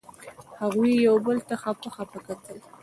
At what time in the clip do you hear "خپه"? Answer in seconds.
1.61-1.89, 1.95-2.17